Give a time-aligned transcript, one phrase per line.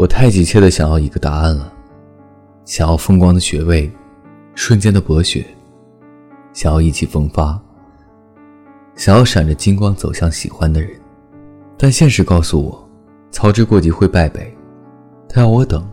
[0.00, 1.70] 我太急切的想要一个答案了，
[2.64, 3.92] 想要风光的学位，
[4.54, 5.44] 瞬间的博学，
[6.54, 7.60] 想要意气风发，
[8.94, 10.98] 想要闪着金光走向喜欢的人，
[11.76, 12.88] 但现实告诉我，
[13.30, 14.50] 操之过急会败北。
[15.28, 15.86] 他要我等，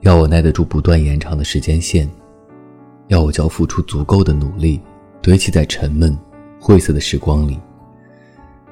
[0.00, 2.06] 要我耐得住不断延长的时间线，
[3.06, 4.78] 要我交付出足够的努力，
[5.22, 6.14] 堆砌在沉闷、
[6.60, 7.58] 晦涩的时光里，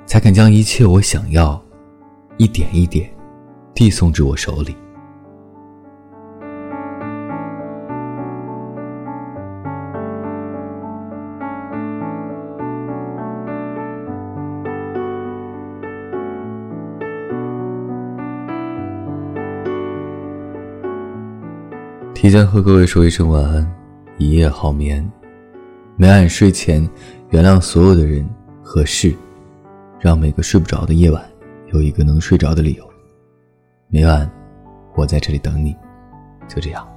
[0.04, 1.58] 才肯将一切我想要，
[2.36, 3.10] 一点一点。
[3.74, 4.76] 递送至我手里。
[22.14, 23.68] 提前和各位说一声晚安，
[24.16, 25.04] 一夜好眠。
[25.96, 26.88] 每晚睡前，
[27.30, 28.24] 原谅所有的人
[28.62, 29.12] 和事，
[29.98, 31.20] 让每个睡不着的夜晚
[31.72, 32.91] 有一个能睡着的理由。
[33.94, 34.26] 每晚，
[34.94, 35.76] 我在这里等你，
[36.48, 36.88] 就这样。